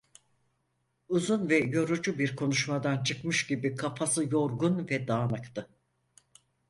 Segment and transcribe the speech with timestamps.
[1.09, 5.69] Uzun ve yorucu bir konuşmadan çıkmış gibi kafası yorgun ve dağınıktı.